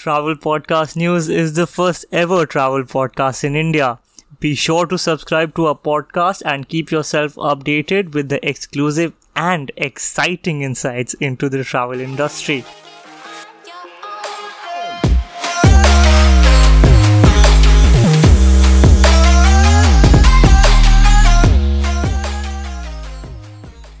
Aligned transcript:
Travel 0.00 0.34
Podcast 0.34 0.96
News 0.96 1.28
is 1.28 1.52
the 1.52 1.66
first 1.66 2.06
ever 2.10 2.46
travel 2.46 2.84
podcast 2.84 3.44
in 3.44 3.54
India. 3.54 3.98
Be 4.38 4.54
sure 4.54 4.86
to 4.86 4.96
subscribe 4.96 5.54
to 5.56 5.66
our 5.66 5.74
podcast 5.74 6.40
and 6.46 6.66
keep 6.66 6.90
yourself 6.90 7.34
updated 7.34 8.14
with 8.14 8.30
the 8.30 8.40
exclusive 8.48 9.12
and 9.36 9.70
exciting 9.76 10.62
insights 10.62 11.12
into 11.12 11.50
the 11.50 11.62
travel 11.64 12.00
industry. 12.00 12.64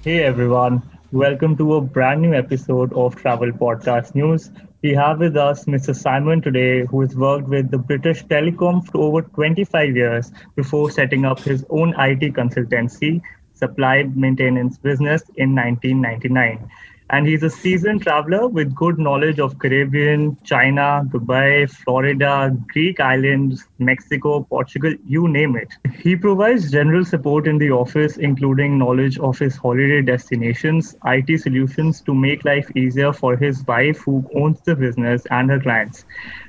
Hey 0.02 0.22
everyone, 0.22 0.82
welcome 1.12 1.58
to 1.58 1.74
a 1.74 1.82
brand 1.82 2.22
new 2.22 2.32
episode 2.32 2.90
of 2.94 3.16
Travel 3.16 3.52
Podcast 3.52 4.14
News. 4.14 4.50
We 4.82 4.94
have 4.94 5.18
with 5.18 5.36
us 5.36 5.66
Mr. 5.66 5.94
Simon 5.94 6.40
today, 6.40 6.86
who 6.86 7.02
has 7.02 7.14
worked 7.14 7.48
with 7.48 7.70
the 7.70 7.76
British 7.76 8.24
Telecom 8.24 8.86
for 8.86 9.02
over 9.02 9.20
25 9.20 9.94
years 9.94 10.32
before 10.56 10.90
setting 10.90 11.26
up 11.26 11.38
his 11.38 11.66
own 11.68 11.90
IT 11.98 12.32
consultancy, 12.32 13.20
Supply 13.52 14.04
Maintenance 14.04 14.78
Business, 14.78 15.22
in 15.36 15.54
1999 15.54 16.70
and 17.10 17.26
he's 17.26 17.42
a 17.42 17.50
seasoned 17.50 18.02
traveler 18.02 18.46
with 18.46 18.74
good 18.74 18.98
knowledge 18.98 19.40
of 19.40 19.58
Caribbean, 19.58 20.36
China, 20.44 21.02
Dubai, 21.08 21.68
Florida, 21.68 22.56
Greek 22.68 23.00
islands, 23.00 23.64
Mexico, 23.78 24.44
Portugal, 24.44 24.94
you 25.06 25.26
name 25.26 25.56
it. 25.56 25.68
He 25.92 26.14
provides 26.14 26.70
general 26.70 27.04
support 27.04 27.48
in 27.48 27.58
the 27.58 27.70
office, 27.72 28.16
including 28.18 28.78
knowledge 28.78 29.18
of 29.18 29.38
his 29.38 29.56
holiday 29.56 30.02
destinations, 30.02 30.94
IT 31.04 31.40
solutions 31.40 32.00
to 32.02 32.14
make 32.14 32.44
life 32.44 32.70
easier 32.76 33.12
for 33.12 33.36
his 33.36 33.66
wife 33.66 33.98
who 33.98 34.24
owns 34.36 34.60
the 34.60 34.76
business 34.76 35.26
and 35.32 35.50
her 35.50 35.58
clients. 35.58 36.04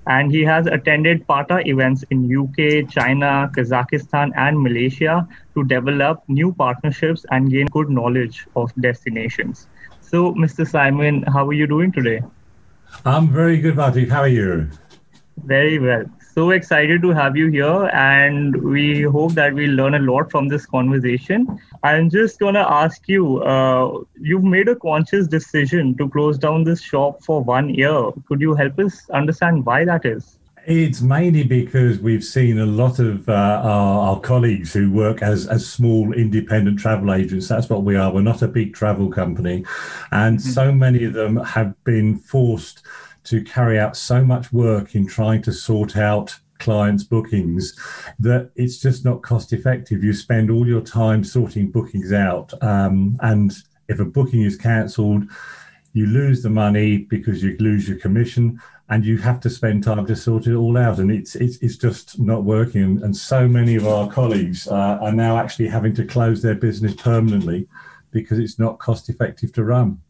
And 0.06 0.32
he 0.32 0.44
has 0.44 0.68
attended 0.68 1.28
PATA 1.28 1.68
events 1.68 2.04
in 2.12 2.30
UK, 2.38 2.88
China, 2.88 3.50
Kazakhstan, 3.56 4.32
and 4.36 4.62
Malaysia 4.62 5.28
to 5.56 5.64
develop 5.64 6.24
new 6.28 6.54
partnerships 6.54 7.26
and 7.32 7.50
gain 7.50 7.66
good 7.68 7.90
knowledge 7.90 8.46
of 8.56 8.72
destinations. 8.80 9.68
So, 10.12 10.34
Mr. 10.34 10.68
Simon, 10.68 11.24
how 11.24 11.48
are 11.48 11.54
you 11.54 11.66
doing 11.66 11.90
today? 11.90 12.22
I'm 13.06 13.30
very 13.30 13.58
good, 13.60 13.76
Vatik. 13.76 14.10
How 14.10 14.24
are 14.24 14.28
you? 14.28 14.68
Very 15.46 15.80
well. 15.80 16.04
So 16.34 16.50
excited 16.50 17.02
to 17.04 17.12
have 17.12 17.38
you 17.38 17.48
here, 17.48 17.86
and 17.94 18.58
we 18.62 19.04
hope 19.04 19.32
that 19.36 19.54
we'll 19.54 19.72
learn 19.72 19.94
a 19.94 20.00
lot 20.00 20.30
from 20.30 20.50
this 20.50 20.66
conversation. 20.66 21.48
I'm 21.84 22.10
just 22.10 22.40
going 22.40 22.56
to 22.56 22.70
ask 22.70 23.08
you 23.08 23.42
uh, 23.44 24.00
you've 24.20 24.44
made 24.44 24.68
a 24.68 24.76
conscious 24.76 25.28
decision 25.28 25.96
to 25.96 26.10
close 26.10 26.38
down 26.38 26.66
this 26.66 26.82
shop 26.82 27.24
for 27.24 27.42
one 27.42 27.74
year. 27.74 28.12
Could 28.28 28.42
you 28.42 28.54
help 28.54 28.80
us 28.80 29.10
understand 29.12 29.66
why 29.66 29.86
that 29.86 30.06
is? 30.06 30.38
It's 30.68 31.02
mainly 31.02 31.44
because 31.44 32.00
we've 32.00 32.24
seen 32.24 32.60
a 32.60 32.66
lot 32.66 33.00
of 33.00 33.28
uh, 33.28 33.62
our, 33.64 34.10
our, 34.10 34.20
colleagues 34.20 34.72
who 34.72 34.92
work 34.92 35.24
as, 35.24 35.48
as 35.48 35.68
small 35.68 36.14
independent 36.14 36.80
travel 36.80 37.14
agents. 37.14 37.48
That's 37.48 37.68
what 37.68 37.84
we 37.84 37.96
are. 37.96 38.14
We're 38.14 38.22
not 38.22 38.44
a 38.44 38.48
big 38.48 38.76
travel 38.76 39.10
company. 39.10 39.66
And 40.12 40.38
mm-hmm. 40.38 40.50
so 40.50 40.72
many 40.72 41.04
of 41.04 41.14
them 41.14 41.38
have 41.38 41.74
been 41.84 42.18
forced 42.18 42.84
to 43.24 43.44
carry 43.44 43.80
out 43.80 43.98
so 43.98 44.24
much 44.24 44.54
work 44.54 44.94
in 44.94 45.08
trying 45.08 45.42
to 45.44 45.52
sort 45.52 45.98
out 45.98 46.36
clients' 46.60 47.04
bookings 47.04 47.76
that 48.20 48.52
it's 48.56 48.80
just 48.80 49.04
not 49.04 49.24
cost 49.24 49.54
effective. 49.54 50.04
You 50.04 50.14
spend 50.14 50.52
all 50.52 50.68
your 50.68 50.82
time 50.82 51.24
sorting 51.24 51.72
bookings 51.72 52.14
out. 52.14 52.54
Um, 52.64 53.18
and 53.22 53.52
if 53.90 54.00
a 54.00 54.06
booking 54.06 54.44
is 54.44 54.58
cancelled, 54.58 55.24
you 55.94 56.06
lose 56.06 56.42
the 56.42 56.50
money 56.50 56.98
because 56.98 57.44
you 57.44 57.58
lose 57.60 57.88
your 57.88 57.98
commission 58.00 58.60
and 58.90 59.06
you 59.06 59.18
have 59.18 59.40
to 59.40 59.50
spend 59.50 59.84
time 59.84 60.06
to 60.06 60.16
sort 60.16 60.48
it 60.48 60.56
all 60.56 60.78
out. 60.78 61.00
And 61.00 61.12
it's 61.12 61.36
it's, 61.36 61.58
it's 61.58 61.78
just 61.78 62.20
not 62.20 62.44
working. 62.44 63.02
And 63.04 63.16
so 63.16 63.48
many 63.48 63.76
of 63.76 63.88
our 63.88 64.10
colleagues 64.10 64.68
uh, 64.68 65.00
are 65.02 65.14
now 65.14 65.38
actually 65.38 65.68
having 65.68 65.94
to 65.96 66.06
close 66.06 66.42
their 66.42 66.56
business 66.56 66.94
permanently 66.94 67.68
because 68.12 68.40
it's 68.40 68.60
not 68.60 68.80
cost 68.80 69.10
effective 69.10 69.54
to 69.54 69.64
run. 69.64 70.02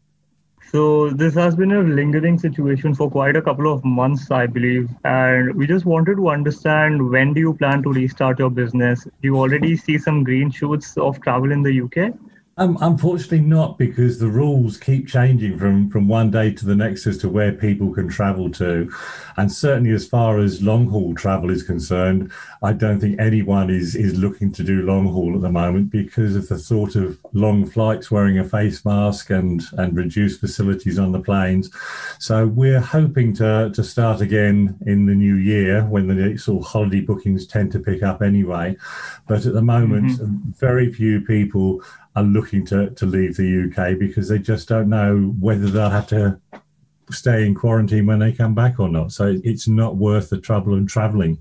So 0.72 1.10
this 1.10 1.34
has 1.34 1.54
been 1.54 1.72
a 1.72 1.82
lingering 1.82 2.38
situation 2.38 2.94
for 2.94 3.10
quite 3.10 3.36
a 3.36 3.42
couple 3.42 3.70
of 3.70 3.84
months 3.84 4.30
i 4.30 4.46
believe. 4.46 4.88
And 5.04 5.54
we 5.54 5.66
just 5.66 5.84
wanted 5.84 6.16
to 6.16 6.30
understand 6.30 7.10
when 7.10 7.34
do 7.34 7.40
you 7.40 7.52
plan 7.54 7.82
to 7.82 7.92
restart 7.92 8.38
your 8.38 8.50
business? 8.50 9.04
Do 9.04 9.10
you 9.22 9.36
already 9.36 9.76
see 9.76 9.98
some 9.98 10.24
green 10.24 10.50
shoots 10.50 10.96
of 10.96 11.20
travel 11.20 11.52
in 11.52 11.62
the 11.62 11.82
uk 11.82 12.14
um, 12.58 12.76
unfortunately, 12.82 13.40
not 13.40 13.78
because 13.78 14.18
the 14.18 14.28
rules 14.28 14.76
keep 14.76 15.08
changing 15.08 15.58
from, 15.58 15.88
from 15.88 16.06
one 16.06 16.30
day 16.30 16.52
to 16.52 16.66
the 16.66 16.74
next 16.74 17.06
as 17.06 17.16
to 17.18 17.30
where 17.30 17.52
people 17.52 17.94
can 17.94 18.08
travel 18.08 18.50
to. 18.50 18.92
And 19.38 19.50
certainly, 19.50 19.90
as 19.92 20.06
far 20.06 20.38
as 20.38 20.62
long 20.62 20.86
haul 20.88 21.14
travel 21.14 21.50
is 21.50 21.62
concerned, 21.62 22.30
I 22.62 22.74
don't 22.74 23.00
think 23.00 23.18
anyone 23.18 23.70
is, 23.70 23.96
is 23.96 24.18
looking 24.18 24.52
to 24.52 24.62
do 24.62 24.82
long 24.82 25.06
haul 25.06 25.34
at 25.34 25.40
the 25.40 25.50
moment 25.50 25.90
because 25.90 26.36
of 26.36 26.46
the 26.48 26.58
sort 26.58 26.94
of 26.94 27.18
long 27.32 27.64
flights 27.64 28.10
wearing 28.10 28.38
a 28.38 28.44
face 28.44 28.84
mask 28.84 29.30
and, 29.30 29.62
and 29.78 29.96
reduced 29.96 30.38
facilities 30.38 30.98
on 30.98 31.12
the 31.12 31.20
planes. 31.20 31.70
So, 32.18 32.46
we're 32.46 32.80
hoping 32.80 33.34
to, 33.36 33.70
to 33.74 33.82
start 33.82 34.20
again 34.20 34.76
in 34.84 35.06
the 35.06 35.14
new 35.14 35.36
year 35.36 35.86
when 35.86 36.06
the 36.06 36.36
sort 36.36 36.62
of 36.62 36.70
holiday 36.70 37.00
bookings 37.00 37.46
tend 37.46 37.72
to 37.72 37.78
pick 37.78 38.02
up 38.02 38.20
anyway. 38.20 38.76
But 39.26 39.46
at 39.46 39.54
the 39.54 39.62
moment, 39.62 40.12
mm-hmm. 40.12 40.50
very 40.50 40.92
few 40.92 41.22
people 41.22 41.82
are 42.14 42.22
looking 42.22 42.64
to, 42.66 42.90
to 42.90 43.06
leave 43.06 43.36
the 43.36 43.70
UK 43.70 43.98
because 43.98 44.28
they 44.28 44.38
just 44.38 44.68
don't 44.68 44.88
know 44.88 45.34
whether 45.40 45.68
they'll 45.68 45.90
have 45.90 46.06
to 46.08 46.38
stay 47.10 47.46
in 47.46 47.54
quarantine 47.54 48.06
when 48.06 48.18
they 48.18 48.32
come 48.32 48.54
back 48.54 48.78
or 48.78 48.88
not. 48.88 49.12
So 49.12 49.38
it's 49.44 49.68
not 49.68 49.96
worth 49.96 50.30
the 50.30 50.40
trouble 50.40 50.74
of 50.74 50.86
traveling. 50.86 51.38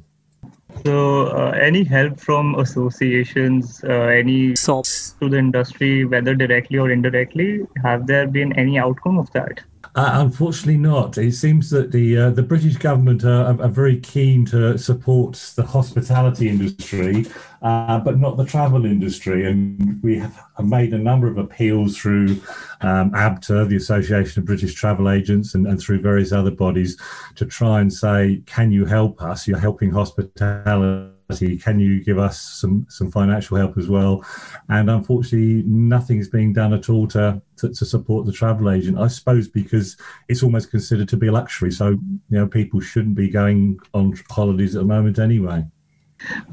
So, 0.86 1.28
uh, 1.28 1.52
any 1.52 1.84
help 1.84 2.20
from 2.20 2.56
associations, 2.56 3.84
uh, 3.84 3.92
any 3.92 4.56
stops 4.56 5.16
to 5.20 5.28
the 5.28 5.38
industry, 5.38 6.06
whether 6.06 6.34
directly 6.34 6.80
or 6.80 6.90
indirectly, 6.90 7.68
have 7.84 8.08
there 8.08 8.26
been 8.26 8.54
any 8.54 8.80
outcome 8.80 9.20
of 9.20 9.30
that? 9.34 9.62
Uh, 9.94 10.12
unfortunately, 10.26 10.78
not. 10.78 11.18
It 11.18 11.34
seems 11.34 11.70
that 11.72 11.92
the 11.92 12.18
uh, 12.18 12.30
the 12.30 12.44
British 12.44 12.78
government 12.78 13.26
are, 13.26 13.62
are, 13.62 13.68
very 13.68 14.00
keen 14.00 14.46
to 14.46 14.78
support 14.78 15.34
the 15.58 15.64
hospitality 15.64 16.48
industry, 16.48 17.26
uh, 17.62 18.00
but 18.00 18.18
not 18.18 18.38
the 18.38 18.46
travel 18.46 18.86
industry. 18.86 19.46
And 19.46 20.02
we 20.02 20.18
have 20.20 20.40
made 20.64 20.94
a 20.94 20.98
number 20.98 21.28
of 21.28 21.38
appeals 21.38 21.98
through 21.98 22.42
um, 22.80 23.12
ABTA, 23.12 23.68
the 23.68 23.76
Association 23.76 24.40
of 24.40 24.46
British 24.46 24.76
Travel 24.76 25.10
Agents, 25.10 25.56
and, 25.56 25.68
and 25.68 25.78
through 25.78 26.00
various 26.00 26.32
other 26.32 26.52
bodies 26.52 26.98
to 27.36 27.46
try 27.46 27.82
and 27.82 27.92
say, 27.92 28.42
"Can 28.46 28.72
you 28.72 28.86
help 28.86 29.22
us? 29.22 29.46
You're 29.46 29.60
helping 29.60 29.92
hospitality." 29.92 31.21
Can 31.40 31.80
you 31.80 32.04
give 32.04 32.18
us 32.18 32.42
some 32.42 32.86
some 32.90 33.12
financial 33.12 33.58
help 33.58 33.78
as 33.78 33.88
well? 33.88 34.26
And 34.70 34.90
unfortunately, 34.90 35.64
nothing 35.66 36.20
is 36.20 36.30
being 36.30 36.54
done 36.54 36.74
at 36.74 36.90
all 36.90 37.08
to, 37.10 37.42
to, 37.58 37.70
to 37.70 37.86
support 37.86 38.26
the 38.26 38.32
travel 38.32 38.70
agent. 38.70 38.98
I 38.98 39.08
suppose 39.08 39.48
because 39.48 39.98
it's 40.28 40.44
almost 40.44 40.72
considered 40.72 41.10
to 41.10 41.18
be 41.18 41.28
a 41.28 41.32
luxury, 41.32 41.72
so 41.72 41.90
you 41.90 42.00
know 42.30 42.48
people 42.48 42.80
shouldn't 42.80 43.16
be 43.16 43.30
going 43.30 43.80
on 43.94 44.14
holidays 44.30 44.76
at 44.76 44.80
the 44.80 44.88
moment 44.88 45.20
anyway. 45.20 45.66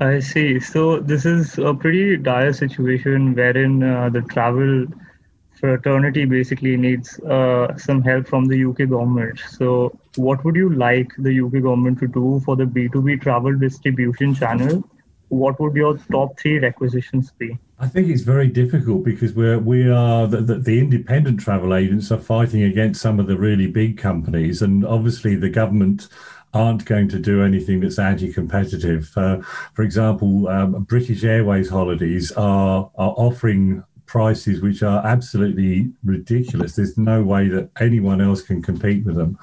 I 0.01 0.21
see. 0.21 0.61
So 0.61 1.01
this 1.01 1.27
is 1.27 1.59
a 1.59 1.75
pretty 1.75 2.17
dire 2.17 2.53
situation 2.53 3.35
wherein 3.35 3.83
uh, 3.83 4.09
the 4.09 4.23
travel 4.23 4.87
fraternity 5.59 6.25
basically 6.25 6.77
needs 6.77 7.19
uh, 7.21 7.77
some 7.77 8.03
help 8.03 8.27
from 8.29 8.47
the 8.47 8.65
UK 8.65 8.89
government. 8.89 9.41
So, 9.51 9.99
what 10.17 10.45
would 10.45 10.57
you 10.57 10.71
like 10.71 11.13
the 11.19 11.41
UK 11.41 11.63
government 11.63 11.99
to 12.01 12.09
do 12.09 12.41
for 12.45 12.57
the 12.57 12.65
B2B 12.65 13.23
travel 13.23 13.57
distribution 13.57 14.35
channel? 14.35 14.83
What 15.29 15.61
would 15.61 15.75
your 15.75 15.99
top 16.11 16.39
three 16.39 16.59
requisitions 16.59 17.33
be? 17.33 17.59
I 17.79 17.87
think 17.87 18.09
it's 18.09 18.23
very 18.23 18.49
difficult 18.49 19.05
because 19.05 19.35
we're 19.35 19.59
we 19.59 19.89
are 19.91 20.27
the, 20.27 20.41
the, 20.41 20.55
the, 20.55 20.79
independent 20.79 21.41
travel 21.41 21.75
agents 21.75 22.11
are 22.11 22.19
fighting 22.19 22.63
against 22.63 23.01
some 23.01 23.21
of 23.21 23.27
the 23.27 23.37
really 23.37 23.67
big 23.67 23.99
companies, 23.99 24.63
and 24.63 24.87
obviously 24.87 25.37
the 25.37 25.51
government 25.51 26.09
aren't 26.55 26.87
going 26.87 27.09
to 27.09 27.19
do 27.19 27.43
anything 27.43 27.81
that's 27.81 27.99
anti-competitive. 27.99 29.13
Uh, 29.17 29.39
for 29.75 29.83
example, 29.83 30.49
um, 30.49 30.83
British 30.85 31.23
Airways 31.25 31.69
holidays 31.69 32.33
are 32.33 32.91
are 32.97 33.15
offering 33.17 33.85
prices 34.09 34.61
which 34.61 34.83
are 34.83 35.07
absolutely 35.07 35.93
ridiculous. 36.03 36.75
There's 36.75 36.99
no 36.99 37.23
way 37.23 37.47
that 37.49 37.71
anyone 37.79 38.21
else 38.21 38.43
can 38.43 38.61
compete 38.61 39.05
with 39.05 39.15
them. 39.15 39.39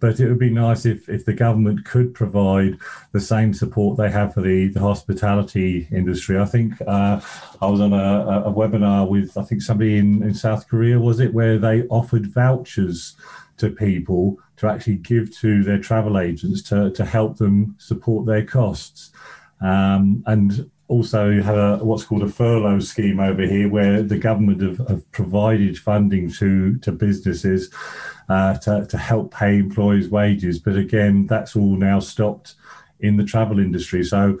But 0.00 0.18
it 0.18 0.28
would 0.28 0.38
be 0.38 0.50
nice 0.50 0.84
if, 0.84 1.08
if 1.08 1.24
the 1.24 1.34
government 1.34 1.84
could 1.84 2.14
provide 2.14 2.78
the 3.12 3.20
same 3.20 3.54
support 3.54 3.96
they 3.96 4.10
have 4.10 4.34
for 4.34 4.40
the, 4.40 4.68
the 4.68 4.80
hospitality 4.80 5.86
industry. 5.92 6.38
I 6.38 6.46
think 6.46 6.72
uh, 6.86 7.20
I 7.62 7.66
was 7.66 7.80
on 7.80 7.92
a, 7.92 8.42
a, 8.46 8.52
webinar 8.52 9.08
with, 9.08 9.36
I 9.36 9.42
think, 9.42 9.62
somebody 9.62 9.98
in, 9.98 10.22
in 10.22 10.34
South 10.34 10.66
Korea, 10.66 10.98
was 10.98 11.20
it, 11.20 11.32
where 11.32 11.58
they 11.58 11.82
offered 11.84 12.26
vouchers 12.26 13.16
to 13.58 13.70
people 13.70 14.38
to 14.56 14.66
actually 14.66 14.96
give 14.96 15.34
to 15.36 15.62
their 15.62 15.78
travel 15.78 16.18
agents 16.18 16.62
to, 16.62 16.90
to 16.90 17.04
help 17.04 17.36
them 17.36 17.76
support 17.78 18.26
their 18.26 18.44
costs. 18.44 19.10
Um, 19.60 20.22
and 20.26 20.70
also 20.88 21.40
have 21.42 21.56
a, 21.56 21.84
what's 21.84 22.04
called 22.04 22.22
a 22.22 22.28
furlough 22.28 22.78
scheme 22.80 23.20
over 23.20 23.42
here, 23.42 23.68
where 23.68 24.02
the 24.02 24.18
government 24.18 24.62
have, 24.62 24.78
have 24.88 25.10
provided 25.12 25.78
funding 25.78 26.30
to 26.32 26.78
to 26.78 26.92
businesses 26.92 27.70
uh, 28.28 28.56
to 28.58 28.86
to 28.86 28.98
help 28.98 29.34
pay 29.34 29.58
employees' 29.58 30.08
wages. 30.08 30.58
But 30.58 30.76
again, 30.76 31.26
that's 31.26 31.56
all 31.56 31.76
now 31.76 32.00
stopped 32.00 32.54
in 33.00 33.16
the 33.16 33.24
travel 33.24 33.58
industry. 33.58 34.04
So 34.04 34.38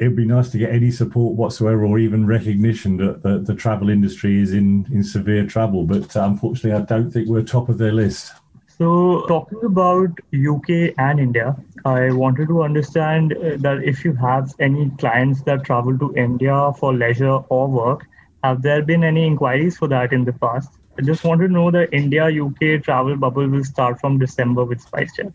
it'd 0.00 0.16
be 0.16 0.24
nice 0.24 0.48
to 0.50 0.58
get 0.58 0.72
any 0.72 0.90
support 0.90 1.36
whatsoever 1.36 1.84
or 1.84 1.98
even 1.98 2.26
recognition 2.26 2.96
that 2.96 3.22
the, 3.22 3.38
the 3.38 3.54
travel 3.54 3.90
industry 3.90 4.40
is 4.40 4.52
in, 4.52 4.86
in 4.90 5.04
severe 5.04 5.46
trouble. 5.46 5.84
But 5.84 6.16
uh, 6.16 6.24
unfortunately, 6.24 6.72
I 6.72 6.86
don't 6.86 7.10
think 7.10 7.28
we're 7.28 7.42
top 7.42 7.68
of 7.68 7.76
their 7.76 7.92
list. 7.92 8.32
So, 8.80 9.26
talking 9.28 9.60
about 9.62 10.18
UK 10.32 10.92
and 10.98 11.20
India, 11.20 11.54
I 11.84 12.10
wanted 12.10 12.48
to 12.48 12.62
understand 12.64 13.32
uh, 13.34 13.56
that 13.58 13.84
if 13.84 14.04
you 14.04 14.14
have 14.14 14.52
any 14.58 14.90
clients 14.98 15.42
that 15.42 15.64
travel 15.64 15.96
to 15.98 16.12
India 16.16 16.72
for 16.78 16.92
leisure 16.92 17.38
or 17.48 17.68
work, 17.68 18.06
have 18.42 18.62
there 18.62 18.82
been 18.82 19.04
any 19.04 19.24
inquiries 19.26 19.78
for 19.78 19.86
that 19.88 20.12
in 20.12 20.24
the 20.24 20.32
past? 20.32 20.79
I 21.00 21.02
just 21.02 21.24
want 21.24 21.40
to 21.40 21.48
know 21.48 21.70
the 21.70 21.90
India 21.94 22.26
UK 22.26 22.82
travel 22.84 23.16
bubble 23.16 23.48
will 23.48 23.64
start 23.64 23.98
from 24.00 24.18
December 24.18 24.66
with 24.66 24.84
SpiceJet. 24.84 25.32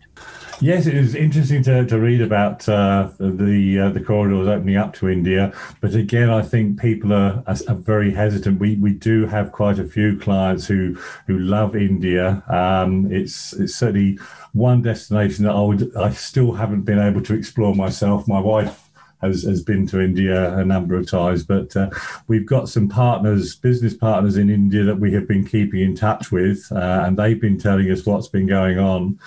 Yes, 0.61 0.85
it 0.85 0.95
was 0.95 1.15
interesting 1.15 1.63
to, 1.63 1.83
to 1.87 1.99
read 1.99 2.21
about 2.21 2.69
uh, 2.69 3.09
the 3.17 3.79
uh, 3.79 3.89
the 3.89 3.99
corridors 3.99 4.47
opening 4.47 4.77
up 4.77 4.93
to 4.97 5.09
India, 5.09 5.51
but 5.81 5.95
again, 5.95 6.29
I 6.29 6.43
think 6.43 6.79
people 6.79 7.11
are, 7.11 7.43
are, 7.47 7.75
very 7.75 8.13
hesitant. 8.13 8.59
We 8.59 8.75
we 8.75 8.93
do 8.93 9.25
have 9.25 9.51
quite 9.51 9.79
a 9.79 9.85
few 9.85 10.19
clients 10.19 10.67
who 10.67 10.97
who 11.25 11.39
love 11.39 11.75
India. 11.75 12.43
Um, 12.47 13.11
it's 13.11 13.53
it's 13.53 13.73
certainly 13.73 14.19
one 14.53 14.83
destination 14.83 15.45
that 15.45 15.55
I 15.55 15.61
would 15.61 15.95
I 15.97 16.11
still 16.11 16.53
haven't 16.53 16.83
been 16.83 16.99
able 16.99 17.23
to 17.23 17.33
explore 17.33 17.73
myself. 17.73 18.27
My 18.27 18.39
wife 18.39 18.84
has, 19.21 19.43
has 19.43 19.63
been 19.63 19.87
to 19.87 20.01
India 20.01 20.57
a 20.57 20.65
number 20.65 20.95
of 20.95 21.09
times. 21.09 21.43
But 21.43 21.75
uh, 21.75 21.89
we've 22.27 22.45
got 22.45 22.69
some 22.69 22.87
partners, 22.87 23.55
business 23.55 23.93
partners 23.93 24.37
in 24.37 24.49
India 24.49 24.83
that 24.83 24.99
we 24.99 25.11
have 25.13 25.27
been 25.27 25.45
keeping 25.45 25.81
in 25.81 25.95
touch 25.95 26.31
with, 26.31 26.67
uh, 26.71 27.03
and 27.05 27.17
they've 27.17 27.39
been 27.39 27.57
telling 27.57 27.89
us 27.91 28.05
what's 28.05 28.27
been 28.27 28.47
going 28.47 28.79
on. 28.79 29.19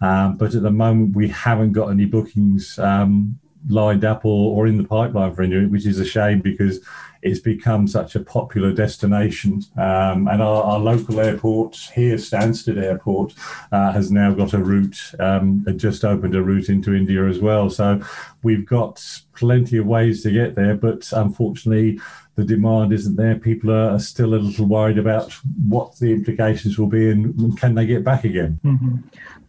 Um, 0.00 0.36
but 0.36 0.54
at 0.54 0.62
the 0.62 0.70
moment, 0.70 1.16
we 1.16 1.28
haven't 1.28 1.72
got 1.72 1.88
any 1.88 2.04
bookings 2.04 2.78
um, 2.78 3.38
lined 3.68 4.04
up 4.04 4.24
or, 4.24 4.56
or 4.56 4.66
in 4.66 4.76
the 4.76 4.84
pipeline 4.84 5.34
for 5.34 5.42
India, 5.42 5.60
which 5.62 5.86
is 5.86 5.98
a 5.98 6.04
shame 6.04 6.40
because 6.40 6.80
it's 7.24 7.40
become 7.40 7.88
such 7.88 8.14
a 8.14 8.20
popular 8.20 8.70
destination. 8.70 9.62
Um, 9.76 10.28
and 10.28 10.42
our, 10.42 10.62
our, 10.62 10.78
local 10.78 11.18
airport 11.20 11.74
here, 11.94 12.16
Stansted 12.16 12.80
Airport, 12.80 13.32
uh, 13.72 13.92
has 13.92 14.12
now 14.12 14.32
got 14.34 14.52
a 14.52 14.58
route, 14.58 14.98
um, 15.18 15.64
just 15.76 16.04
opened 16.04 16.36
a 16.36 16.42
route 16.42 16.68
into 16.68 16.94
India 16.94 17.26
as 17.26 17.40
well. 17.40 17.70
So 17.70 18.02
we've 18.42 18.66
got 18.66 19.02
plenty 19.34 19.78
of 19.78 19.86
ways 19.86 20.22
to 20.22 20.30
get 20.30 20.54
there, 20.54 20.76
but 20.76 21.10
unfortunately, 21.12 21.98
the 22.34 22.44
demand 22.44 22.92
isn't 22.92 23.16
there. 23.16 23.36
People 23.36 23.70
are 23.70 23.98
still 23.98 24.34
a 24.34 24.36
little 24.36 24.66
worried 24.66 24.98
about 24.98 25.32
what 25.66 25.96
the 25.98 26.12
implications 26.12 26.78
will 26.78 26.88
be 26.88 27.10
and 27.10 27.58
can 27.58 27.74
they 27.74 27.86
get 27.86 28.04
back 28.04 28.24
again. 28.24 28.60
Mm-hmm. 28.64 28.96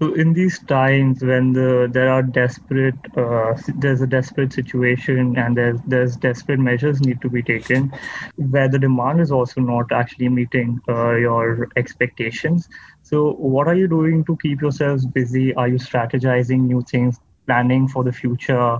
So, 0.01 0.13
in 0.13 0.33
these 0.33 0.59
times 0.59 1.23
when 1.23 1.53
the 1.53 1.89
there 1.91 2.09
are 2.09 2.21
desperate, 2.21 2.95
uh, 3.15 3.55
there's 3.77 4.01
a 4.01 4.07
desperate 4.07 4.51
situation 4.51 5.37
and 5.37 5.55
there's 5.55 5.79
there's 5.87 6.17
desperate 6.17 6.59
measures 6.59 6.99
need 7.01 7.21
to 7.21 7.29
be 7.29 7.41
taken, 7.41 7.93
where 8.35 8.67
the 8.67 8.77
demand 8.77 9.21
is 9.21 9.31
also 9.31 9.61
not 9.61 9.93
actually 9.93 10.27
meeting 10.27 10.79
uh, 10.89 11.15
your 11.15 11.69
expectations. 11.77 12.67
So, 13.03 13.33
what 13.33 13.69
are 13.69 13.75
you 13.75 13.87
doing 13.87 14.25
to 14.25 14.37
keep 14.41 14.61
yourselves 14.61 15.05
busy? 15.05 15.53
Are 15.55 15.69
you 15.69 15.77
strategizing 15.77 16.67
new 16.73 16.81
things 16.81 17.17
planning 17.45 17.87
for 17.87 18.03
the 18.03 18.11
future 18.11 18.79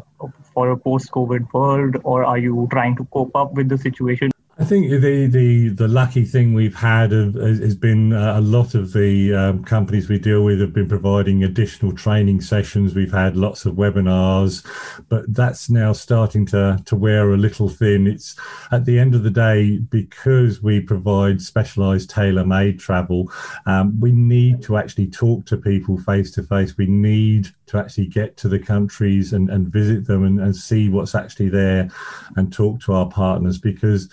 for 0.54 0.72
a 0.72 0.78
post-COVID 0.78 1.54
world, 1.54 1.98
or 2.04 2.26
are 2.26 2.38
you 2.38 2.68
trying 2.72 2.96
to 2.98 3.06
cope 3.06 3.36
up 3.36 3.54
with 3.54 3.70
the 3.70 3.78
situation? 3.78 4.35
I 4.58 4.64
think 4.64 4.90
the 4.90 5.28
the 5.28 5.68
the 5.68 5.88
lucky 5.90 6.24
thing 6.24 6.54
we've 6.54 6.76
had 6.76 7.12
has 7.12 7.76
been 7.76 8.14
uh, 8.14 8.40
a 8.40 8.42
lot 8.42 8.74
of 8.74 8.94
the 8.94 9.34
um, 9.34 9.66
companies 9.66 10.08
we 10.08 10.18
deal 10.18 10.46
with 10.46 10.62
have 10.62 10.72
been 10.72 10.88
providing 10.88 11.44
additional 11.44 11.92
training 11.92 12.40
sessions. 12.40 12.96
We've 12.96 13.12
had 13.12 13.36
lots 13.36 13.66
of 13.66 13.76
webinars, 13.76 14.66
but 15.10 15.26
that's 15.34 15.70
now 15.70 15.92
starting 15.92 16.46
to 16.48 16.80
to 16.86 16.96
wear 16.96 17.34
a 17.34 17.38
little 17.38 17.68
thin. 17.68 18.08
It's 18.08 18.38
at 18.72 18.86
the 18.86 18.98
end 18.98 19.14
of 19.14 19.24
the 19.24 19.30
day 19.30 19.80
because 19.80 20.64
we 20.64 20.80
provide 20.80 21.42
specialised 21.42 22.10
tailor-made 22.10 22.80
travel. 22.80 23.30
Um, 23.66 24.00
we 24.00 24.14
need 24.14 24.64
to 24.64 24.78
actually 24.78 25.08
talk 25.08 25.46
to 25.48 25.58
people 25.58 25.98
face 25.98 26.32
to 26.32 26.44
face. 26.44 26.78
We 26.78 26.88
need 26.88 27.50
to 27.66 27.78
actually 27.78 28.08
get 28.08 28.38
to 28.38 28.48
the 28.48 28.60
countries 28.60 29.34
and, 29.34 29.50
and 29.50 29.68
visit 29.68 30.08
them 30.08 30.24
and, 30.24 30.40
and 30.40 30.56
see 30.56 30.88
what's 30.88 31.14
actually 31.14 31.50
there 31.50 31.90
and 32.38 32.54
talk 32.54 32.80
to 32.82 32.94
our 32.94 33.10
partners 33.10 33.58
because 33.58 34.08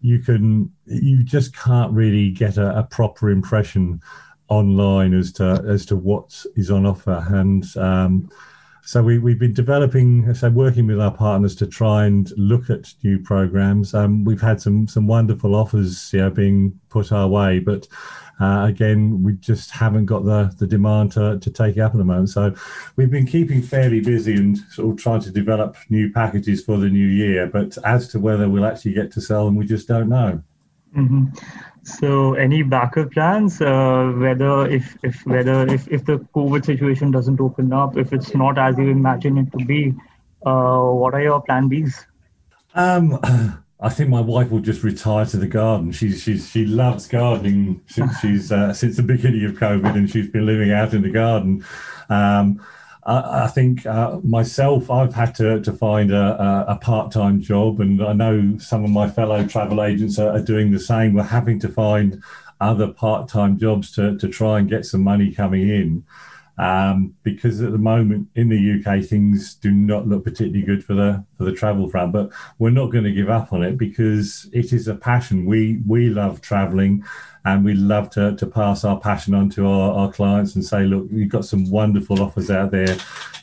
you 0.00 0.18
can 0.18 0.72
you 0.86 1.22
just 1.22 1.56
can't 1.56 1.92
really 1.92 2.30
get 2.30 2.56
a, 2.56 2.78
a 2.78 2.82
proper 2.84 3.30
impression 3.30 4.00
online 4.48 5.14
as 5.14 5.32
to 5.32 5.62
as 5.68 5.84
to 5.86 5.96
what 5.96 6.44
is 6.56 6.70
on 6.70 6.86
offer. 6.86 7.24
And 7.28 7.64
um, 7.76 8.30
so 8.82 9.02
we, 9.02 9.18
we've 9.18 9.38
been 9.38 9.52
developing 9.52 10.32
so 10.34 10.48
working 10.50 10.86
with 10.86 11.00
our 11.00 11.10
partners 11.10 11.54
to 11.56 11.66
try 11.66 12.06
and 12.06 12.32
look 12.36 12.70
at 12.70 12.94
new 13.02 13.18
programs. 13.18 13.94
Um, 13.94 14.24
we've 14.24 14.40
had 14.40 14.60
some 14.60 14.88
some 14.88 15.06
wonderful 15.06 15.54
offers 15.54 16.12
you 16.12 16.20
know, 16.20 16.30
being 16.30 16.78
put 16.88 17.12
our 17.12 17.28
way 17.28 17.58
but 17.58 17.86
uh, 18.40 18.66
again, 18.68 19.22
we 19.22 19.32
just 19.34 19.70
haven't 19.70 20.06
got 20.06 20.24
the, 20.24 20.54
the 20.58 20.66
demand 20.66 21.12
to, 21.12 21.38
to 21.40 21.50
take 21.50 21.76
it 21.76 21.80
up 21.80 21.92
at 21.92 21.98
the 21.98 22.04
moment. 22.04 22.30
So 22.30 22.54
we've 22.96 23.10
been 23.10 23.26
keeping 23.26 23.62
fairly 23.62 24.00
busy 24.00 24.34
and 24.34 24.58
sort 24.70 24.92
of 24.92 25.02
trying 25.02 25.20
to 25.22 25.30
develop 25.30 25.76
new 25.88 26.12
packages 26.12 26.64
for 26.64 26.76
the 26.78 26.88
new 26.88 27.06
year. 27.06 27.46
But 27.46 27.76
as 27.84 28.08
to 28.08 28.20
whether 28.20 28.48
we'll 28.48 28.64
actually 28.64 28.92
get 28.92 29.10
to 29.12 29.20
sell 29.20 29.44
them, 29.44 29.56
we 29.56 29.66
just 29.66 29.88
don't 29.88 30.08
know. 30.08 30.42
Mm-hmm. 30.96 31.26
So, 31.82 32.34
any 32.34 32.62
backup 32.62 33.12
plans? 33.12 33.60
Uh, 33.60 34.12
whether 34.16 34.68
if 34.68 34.96
if 35.02 35.24
whether 35.26 35.66
if, 35.66 35.88
if 35.88 36.04
the 36.04 36.18
COVID 36.34 36.64
situation 36.64 37.10
doesn't 37.10 37.40
open 37.40 37.72
up, 37.72 37.96
if 37.96 38.12
it's 38.12 38.34
not 38.34 38.58
as 38.58 38.76
you 38.78 38.88
imagine 38.88 39.38
it 39.38 39.50
to 39.58 39.64
be, 39.64 39.94
uh, 40.44 40.82
what 40.82 41.14
are 41.14 41.22
your 41.22 41.40
plan 41.40 41.68
Bs? 41.68 42.04
Um, 42.74 43.18
I 43.80 43.90
think 43.90 44.08
my 44.08 44.20
wife 44.20 44.50
will 44.50 44.60
just 44.60 44.82
retire 44.82 45.24
to 45.26 45.36
the 45.36 45.46
garden. 45.46 45.92
She's 45.92 46.22
she's 46.22 46.50
she 46.50 46.64
loves 46.64 47.06
gardening 47.06 47.80
since 47.86 48.18
she's 48.20 48.50
uh, 48.50 48.72
since 48.72 48.96
the 48.96 49.02
beginning 49.02 49.44
of 49.44 49.52
COVID, 49.52 49.94
and 49.94 50.10
she's 50.10 50.28
been 50.28 50.46
living 50.46 50.72
out 50.72 50.94
in 50.94 51.02
the 51.02 51.10
garden. 51.10 51.64
Um, 52.08 52.64
I, 53.04 53.44
I, 53.44 53.46
think 53.46 53.86
uh, 53.86 54.18
myself, 54.24 54.90
I've 54.90 55.14
had 55.14 55.34
to 55.36 55.60
to 55.60 55.72
find 55.72 56.10
a, 56.10 56.66
a, 56.68 56.76
part 56.76 57.12
time 57.12 57.40
job, 57.40 57.80
and 57.80 58.02
I 58.02 58.12
know 58.12 58.58
some 58.58 58.84
of 58.84 58.90
my 58.90 59.08
fellow 59.08 59.46
travel 59.46 59.82
agents 59.82 60.18
are, 60.18 60.32
are 60.32 60.42
doing 60.42 60.72
the 60.72 60.80
same. 60.80 61.14
We're 61.14 61.22
having 61.22 61.60
to 61.60 61.68
find 61.68 62.22
other 62.60 62.88
part 62.88 63.28
time 63.28 63.58
jobs 63.58 63.92
to 63.92 64.18
to 64.18 64.28
try 64.28 64.58
and 64.58 64.68
get 64.68 64.86
some 64.86 65.02
money 65.02 65.32
coming 65.32 65.68
in 65.68 66.04
um, 66.58 67.14
because 67.22 67.62
at 67.62 67.72
the 67.72 67.78
moment 67.78 68.28
in 68.34 68.48
the 68.48 68.80
UK 68.80 69.04
things 69.04 69.54
do 69.54 69.70
not 69.70 70.08
look 70.08 70.24
particularly 70.24 70.62
good 70.62 70.84
for 70.84 70.94
the 70.94 71.24
for 71.36 71.44
the 71.44 71.52
travel 71.52 71.88
front. 71.88 72.12
But 72.12 72.30
we're 72.58 72.70
not 72.70 72.90
going 72.90 73.04
to 73.04 73.12
give 73.12 73.30
up 73.30 73.52
on 73.52 73.62
it 73.62 73.78
because 73.78 74.48
it 74.52 74.72
is 74.72 74.88
a 74.88 74.94
passion. 74.94 75.46
We 75.46 75.80
we 75.86 76.10
love 76.10 76.40
traveling, 76.40 77.04
and 77.48 77.64
we 77.64 77.74
love 77.74 78.10
to 78.10 78.36
to 78.36 78.46
pass 78.46 78.84
our 78.84 79.00
passion 79.00 79.34
on 79.34 79.48
to 79.50 79.66
our, 79.66 79.92
our 79.92 80.12
clients 80.12 80.54
and 80.54 80.64
say, 80.64 80.84
look, 80.84 81.06
we've 81.10 81.30
got 81.30 81.44
some 81.44 81.70
wonderful 81.70 82.22
offers 82.22 82.50
out 82.50 82.70
there. 82.70 82.96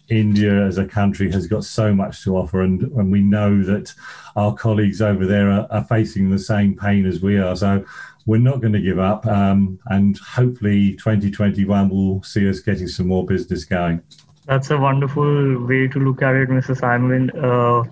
India 0.08 0.64
as 0.68 0.78
a 0.78 0.86
country 0.86 1.32
has 1.32 1.48
got 1.48 1.64
so 1.64 1.94
much 1.94 2.24
to 2.24 2.38
offer, 2.38 2.62
and, 2.62 2.82
and 2.82 3.12
we 3.12 3.22
know 3.22 3.64
that 3.64 3.92
our 4.36 4.54
colleagues 4.54 5.02
over 5.02 5.26
there 5.26 5.50
are, 5.50 5.68
are 5.72 5.84
facing 5.86 6.30
the 6.30 6.38
same 6.38 6.78
pain 6.78 7.08
as 7.08 7.22
we 7.22 7.40
are. 7.40 7.56
So 7.56 7.84
we're 8.28 8.38
not 8.38 8.62
going 8.62 8.74
to 8.74 8.82
give 8.82 9.00
up, 9.00 9.26
um, 9.26 9.80
and 9.88 10.18
hopefully 10.20 10.92
2021 10.98 11.90
will 11.90 12.22
see 12.22 12.48
us 12.48 12.60
getting 12.60 12.88
some 12.88 13.08
more 13.08 13.26
business 13.26 13.66
going. 13.66 14.04
That's 14.46 14.70
a 14.70 14.78
wonderful 14.78 15.66
way 15.66 15.88
to 15.88 16.00
look 16.00 16.22
at 16.22 16.36
it, 16.36 16.50
Mr. 16.50 16.78
Simon. 16.78 17.32
Uh, 17.32 17.84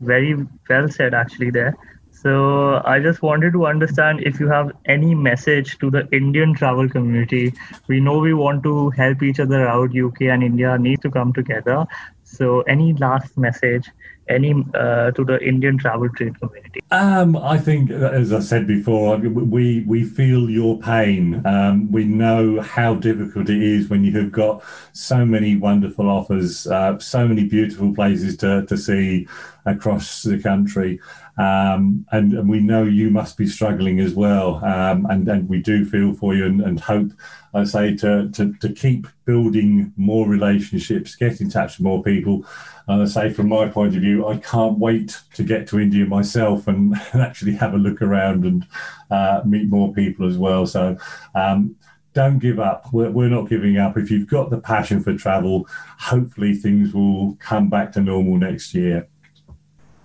very 0.00 0.34
well 0.70 0.88
said, 0.88 1.12
actually, 1.12 1.50
there. 1.50 1.76
So 2.24 2.80
I 2.86 3.00
just 3.00 3.20
wanted 3.20 3.52
to 3.52 3.66
understand 3.66 4.20
if 4.22 4.40
you 4.40 4.48
have 4.48 4.72
any 4.86 5.14
message 5.14 5.76
to 5.80 5.90
the 5.90 6.08
Indian 6.10 6.54
travel 6.54 6.88
community. 6.88 7.52
We 7.86 8.00
know 8.00 8.18
we 8.18 8.32
want 8.32 8.62
to 8.62 8.88
help 8.90 9.22
each 9.22 9.40
other 9.40 9.68
out. 9.68 9.94
UK 9.94 10.22
and 10.22 10.42
India 10.42 10.78
need 10.78 11.02
to 11.02 11.10
come 11.10 11.34
together. 11.34 11.84
So 12.22 12.62
any 12.62 12.94
last 12.94 13.36
message 13.36 13.90
any 14.28 14.64
uh, 14.74 15.10
to 15.10 15.24
the 15.24 15.38
Indian 15.42 15.78
travel 15.78 16.08
trade 16.08 16.38
community? 16.40 16.80
Um, 16.90 17.36
I 17.36 17.58
think, 17.58 17.90
as 17.90 18.32
I 18.32 18.40
said 18.40 18.66
before, 18.66 19.16
we 19.18 19.84
we 19.86 20.04
feel 20.04 20.48
your 20.48 20.78
pain. 20.78 21.42
Um, 21.44 21.90
we 21.90 22.04
know 22.04 22.60
how 22.60 22.94
difficult 22.94 23.48
it 23.50 23.62
is 23.62 23.88
when 23.88 24.04
you 24.04 24.12
have 24.18 24.32
got 24.32 24.62
so 24.92 25.24
many 25.24 25.56
wonderful 25.56 26.08
offers, 26.08 26.66
uh, 26.66 26.98
so 26.98 27.26
many 27.28 27.44
beautiful 27.44 27.94
places 27.94 28.36
to 28.38 28.64
to 28.66 28.76
see 28.76 29.28
across 29.66 30.22
the 30.22 30.38
country. 30.38 31.00
Um, 31.36 32.06
and, 32.12 32.32
and, 32.32 32.48
we 32.48 32.60
know 32.60 32.84
you 32.84 33.10
must 33.10 33.36
be 33.36 33.46
struggling 33.46 33.98
as 33.98 34.14
well. 34.14 34.64
Um, 34.64 35.06
and, 35.10 35.26
and 35.28 35.48
we 35.48 35.60
do 35.60 35.84
feel 35.84 36.14
for 36.14 36.34
you 36.34 36.44
and, 36.44 36.60
and 36.60 36.78
hope, 36.78 37.10
I 37.52 37.64
say, 37.64 37.96
to, 37.96 38.30
to, 38.30 38.52
to 38.54 38.72
keep 38.72 39.08
building 39.24 39.92
more 39.96 40.28
relationships, 40.28 41.16
get 41.16 41.40
in 41.40 41.50
touch 41.50 41.78
with 41.78 41.84
more 41.84 42.02
people. 42.04 42.46
And 42.86 43.02
I 43.02 43.06
say, 43.06 43.32
from 43.32 43.48
my 43.48 43.66
point 43.68 43.96
of 43.96 44.02
view, 44.02 44.28
I 44.28 44.36
can't 44.36 44.78
wait 44.78 45.20
to 45.34 45.42
get 45.42 45.66
to 45.68 45.80
India 45.80 46.06
myself 46.06 46.68
and, 46.68 46.94
actually 47.14 47.56
have 47.56 47.74
a 47.74 47.78
look 47.78 48.00
around 48.00 48.44
and 48.44 48.66
uh, 49.10 49.42
meet 49.44 49.68
more 49.68 49.92
people 49.92 50.28
as 50.28 50.38
well. 50.38 50.66
So, 50.66 50.96
um, 51.34 51.76
don't 52.12 52.38
give 52.38 52.60
up. 52.60 52.86
We're, 52.92 53.10
we're 53.10 53.28
not 53.28 53.48
giving 53.48 53.76
up. 53.76 53.96
If 53.96 54.08
you've 54.08 54.28
got 54.28 54.50
the 54.50 54.60
passion 54.60 55.02
for 55.02 55.16
travel, 55.16 55.66
hopefully 55.98 56.54
things 56.54 56.94
will 56.94 57.36
come 57.40 57.68
back 57.68 57.90
to 57.92 58.00
normal 58.00 58.36
next 58.36 58.72
year. 58.72 59.08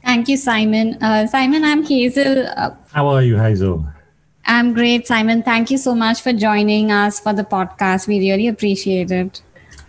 Thank 0.09 0.27
you, 0.27 0.37
Simon. 0.37 0.97
Uh, 1.03 1.27
Simon, 1.27 1.63
I'm 1.63 1.83
Hazel. 1.83 2.47
Uh, 2.57 2.71
How 2.91 3.07
are 3.09 3.21
you, 3.21 3.37
Hazel? 3.37 3.85
I'm 4.43 4.73
great, 4.73 5.05
Simon. 5.05 5.43
Thank 5.43 5.69
you 5.69 5.77
so 5.77 5.93
much 5.93 6.21
for 6.21 6.33
joining 6.33 6.91
us 6.91 7.19
for 7.19 7.31
the 7.31 7.43
podcast. 7.43 8.07
We 8.07 8.17
really 8.17 8.47
appreciate 8.47 9.11
it. 9.11 9.43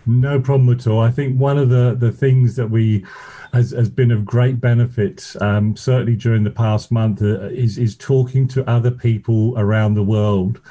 No 0.05 0.39
problem 0.39 0.69
at 0.77 0.85
all. 0.85 0.99
I 0.99 1.09
think 1.09 1.39
one 1.39 1.57
of 1.57 1.69
the, 1.69 1.95
the 1.99 2.11
things 2.11 2.55
that 2.57 2.67
we 2.67 3.03
has, 3.51 3.71
has 3.71 3.89
been 3.89 4.11
of 4.11 4.23
great 4.23 4.61
benefit, 4.61 5.35
um, 5.41 5.75
certainly 5.75 6.15
during 6.15 6.43
the 6.43 6.51
past 6.51 6.91
month, 6.91 7.23
uh, 7.23 7.45
is, 7.45 7.79
is 7.79 7.95
talking 7.95 8.47
to 8.49 8.69
other 8.69 8.91
people 8.91 9.55
around 9.57 9.95
the 9.95 10.03
world 10.03 10.61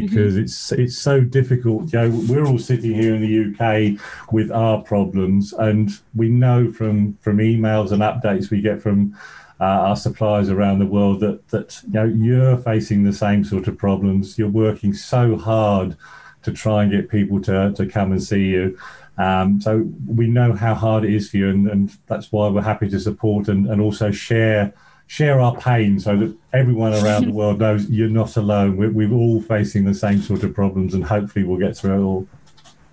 because 0.00 0.34
mm-hmm. 0.34 0.44
it's 0.44 0.72
it's 0.72 0.96
so 0.96 1.20
difficult. 1.20 1.92
You 1.92 2.00
know, 2.00 2.24
we're 2.26 2.46
all 2.46 2.58
sitting 2.58 2.94
here 2.94 3.14
in 3.14 3.20
the 3.20 3.36
UK 3.50 4.00
with 4.32 4.50
our 4.50 4.80
problems, 4.80 5.52
and 5.52 5.90
we 6.14 6.30
know 6.30 6.72
from 6.72 7.18
from 7.18 7.38
emails 7.38 7.92
and 7.92 8.00
updates 8.00 8.50
we 8.50 8.62
get 8.62 8.80
from 8.80 9.14
uh, 9.60 9.88
our 9.88 9.96
suppliers 9.96 10.48
around 10.48 10.78
the 10.78 10.86
world 10.86 11.20
that 11.20 11.46
that 11.48 11.78
you 11.84 11.92
know 11.92 12.04
you're 12.04 12.56
facing 12.56 13.04
the 13.04 13.12
same 13.12 13.44
sort 13.44 13.68
of 13.68 13.76
problems. 13.76 14.38
You're 14.38 14.48
working 14.48 14.94
so 14.94 15.36
hard 15.36 15.94
to 16.42 16.52
try 16.52 16.82
and 16.82 16.90
get 16.90 17.10
people 17.10 17.42
to 17.42 17.74
to 17.74 17.84
come 17.84 18.12
and 18.12 18.22
see 18.22 18.46
you. 18.46 18.78
Um, 19.18 19.60
so 19.60 19.86
we 20.06 20.26
know 20.26 20.54
how 20.54 20.74
hard 20.74 21.04
it 21.04 21.12
is 21.12 21.28
for 21.30 21.36
you, 21.36 21.50
and, 21.50 21.68
and 21.68 21.98
that's 22.06 22.32
why 22.32 22.48
we're 22.48 22.62
happy 22.62 22.88
to 22.88 22.98
support 22.98 23.48
and, 23.48 23.66
and 23.66 23.78
also 23.78 24.10
share 24.10 24.72
share 25.06 25.40
our 25.40 25.54
pain 25.56 26.00
so 26.00 26.16
that 26.16 26.36
everyone 26.52 26.94
around 26.94 27.26
the 27.26 27.32
world 27.32 27.58
knows 27.58 27.88
you're 27.90 28.08
not 28.08 28.36
alone. 28.36 28.76
We're, 28.76 28.90
we're 28.90 29.12
all 29.12 29.42
facing 29.42 29.84
the 29.84 29.94
same 29.94 30.22
sort 30.22 30.42
of 30.42 30.54
problems, 30.54 30.94
and 30.94 31.04
hopefully 31.04 31.44
we'll 31.44 31.58
get 31.58 31.76
through 31.76 32.00
it 32.00 32.02
all. 32.02 32.28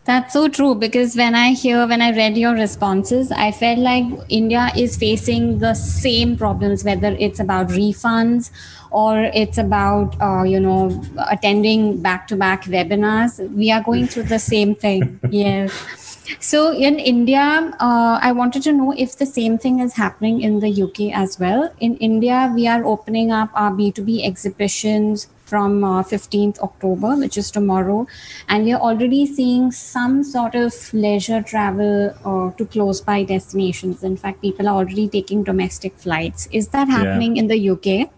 That's 0.10 0.34
so 0.34 0.48
true 0.48 0.74
because 0.74 1.16
when 1.16 1.36
I 1.36 1.52
hear, 1.52 1.86
when 1.86 2.02
I 2.02 2.10
read 2.10 2.36
your 2.36 2.54
responses, 2.54 3.32
I 3.32 3.52
felt 3.52 3.78
like 3.78 4.06
India 4.28 4.72
is 4.76 4.98
facing 4.98 5.60
the 5.60 5.76
same 5.76 6.36
problems, 6.36 6.84
whether 6.84 7.16
it's 7.20 7.40
about 7.40 7.68
refunds 7.68 8.50
or 8.90 9.26
it's 9.36 9.60
about, 9.60 10.20
uh, 10.20 10.42
you 10.42 10.60
know, 10.60 11.00
attending 11.30 12.02
back 12.02 12.28
to 12.30 12.36
back 12.36 12.64
webinars. 12.64 13.38
We 13.54 13.72
are 13.72 13.84
going 13.84 14.08
through 14.08 14.24
the 14.24 14.40
same 14.40 14.74
thing. 14.74 15.20
yes. 15.30 16.09
So 16.40 16.74
in 16.74 17.00
India, 17.00 17.74
uh, 17.80 18.20
I 18.22 18.32
wanted 18.32 18.64
to 18.64 18.74
know 18.74 18.94
if 18.96 19.18
the 19.18 19.26
same 19.26 19.58
thing 19.58 19.80
is 19.80 19.94
happening 19.94 20.42
in 20.42 20.60
the 20.60 20.84
UK 20.84 21.14
as 21.14 21.40
well. 21.40 21.74
In 21.80 21.98
India, 21.98 22.52
we 22.54 22.68
are 22.68 22.86
opening 22.86 23.32
up 23.32 23.50
our 23.54 23.72
B2B 23.72 24.26
exhibitions 24.26 25.28
from 25.46 25.84
uh, 25.84 26.04
15th 26.04 26.60
October, 26.60 27.16
which 27.16 27.38
is 27.38 27.50
tomorrow. 27.50 28.06
And 28.48 28.66
we 28.66 28.74
are 28.74 28.80
already 28.80 29.26
seeing 29.26 29.72
some 29.72 30.24
sort 30.24 30.54
of 30.54 30.74
leisure 30.94 31.42
travel 31.42 32.14
uh, 32.24 32.56
to 32.56 32.66
close 32.66 33.02
by 33.02 33.24
destinations. 33.24 34.04
In 34.04 34.16
fact, 34.16 34.42
people 34.42 34.68
are 34.68 34.76
already 34.76 35.08
taking 35.10 35.44
domestic 35.44 35.98
flights. 35.98 36.48
Is 36.52 36.68
that 36.70 36.88
happening 36.88 37.36
yeah. 37.36 37.42
in 37.42 37.48
the 37.48 37.70
UK? 37.72 38.12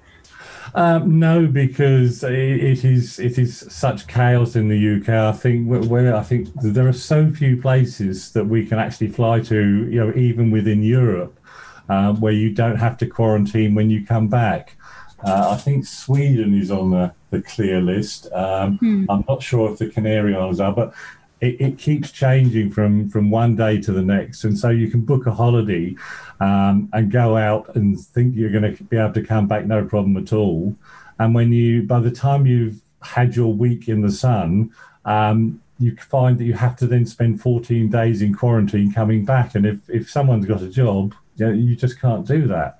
Um, 0.73 1.19
no, 1.19 1.47
because 1.47 2.23
it, 2.23 2.33
it 2.33 2.85
is 2.85 3.19
it 3.19 3.37
is 3.37 3.65
such 3.69 4.07
chaos 4.07 4.55
in 4.55 4.69
the 4.69 4.97
UK. 4.97 5.09
I 5.09 5.31
think 5.33 5.67
where 5.67 6.15
I 6.15 6.23
think 6.23 6.49
there 6.61 6.87
are 6.87 6.93
so 6.93 7.29
few 7.31 7.61
places 7.61 8.31
that 8.33 8.45
we 8.45 8.65
can 8.65 8.79
actually 8.79 9.09
fly 9.09 9.41
to, 9.41 9.89
you 9.89 9.99
know, 9.99 10.13
even 10.15 10.49
within 10.49 10.81
Europe, 10.81 11.37
uh, 11.89 12.13
where 12.13 12.33
you 12.33 12.51
don't 12.51 12.77
have 12.77 12.97
to 12.99 13.07
quarantine 13.07 13.75
when 13.75 13.89
you 13.89 14.05
come 14.05 14.27
back. 14.27 14.77
Uh, 15.23 15.51
I 15.51 15.57
think 15.57 15.85
Sweden 15.85 16.59
is 16.59 16.71
on 16.71 16.91
the, 16.91 17.13
the 17.29 17.41
clear 17.41 17.79
list. 17.79 18.31
Um, 18.33 18.77
hmm. 18.77 19.05
I'm 19.09 19.23
not 19.27 19.43
sure 19.43 19.71
if 19.71 19.77
the 19.77 19.87
Canary 19.87 20.35
Islands 20.35 20.59
are, 20.59 20.73
but 20.73 20.93
it, 21.41 21.59
it, 21.59 21.77
keeps 21.77 22.11
changing 22.11 22.71
from 22.71 23.09
from 23.09 23.29
one 23.29 23.55
day 23.55 23.81
to 23.81 23.91
the 23.91 24.01
next, 24.01 24.43
and 24.43 24.57
so 24.57 24.69
you 24.69 24.89
can 24.89 25.01
book 25.01 25.25
a 25.25 25.33
holiday 25.33 25.95
um, 26.39 26.89
and 26.93 27.11
go 27.11 27.35
out 27.35 27.75
and 27.75 27.99
think 27.99 28.35
you're 28.35 28.51
going 28.51 28.75
to 28.75 28.83
be 28.83 28.97
able 28.97 29.13
to 29.13 29.23
come 29.23 29.47
back 29.47 29.65
no 29.65 29.83
problem 29.83 30.17
at 30.17 30.31
all. 30.33 30.75
And 31.19 31.35
when 31.35 31.51
you, 31.51 31.83
by 31.83 31.99
the 31.99 32.11
time 32.11 32.47
you've 32.47 32.81
had 33.01 33.35
your 33.35 33.53
week 33.53 33.87
in 33.87 34.01
the 34.01 34.11
sun, 34.11 34.71
um, 35.05 35.61
you 35.77 35.95
find 35.97 36.37
that 36.37 36.45
you 36.45 36.53
have 36.53 36.75
to 36.77 36.87
then 36.87 37.05
spend 37.05 37.41
14 37.41 37.89
days 37.89 38.21
in 38.21 38.33
quarantine 38.33 38.93
coming 38.93 39.25
back. 39.25 39.55
And 39.55 39.65
if, 39.65 39.89
if 39.89 40.09
someone's 40.09 40.45
got 40.45 40.61
a 40.61 40.67
job, 40.67 41.13
you, 41.37 41.45
know, 41.45 41.51
you 41.51 41.75
just 41.75 41.99
can't 41.99 42.25
do 42.25 42.47
that. 42.47 42.77